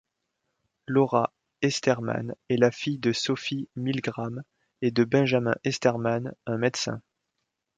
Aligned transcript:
Laura 0.87 1.31
Esterman 1.61 2.33
est 2.49 2.57
la 2.57 2.71
fille 2.71 2.97
de 2.97 3.13
Sophie 3.13 3.69
Milgram 3.75 4.41
et 4.81 4.89
de 4.89 5.03
Benjamin 5.03 5.53
Esterman, 5.63 6.33
un 6.47 6.57
médecin. 6.57 7.03